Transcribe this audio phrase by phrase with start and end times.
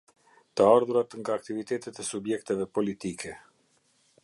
[0.59, 3.37] Të ardhurat nga aktivitetet e subjekteve politike.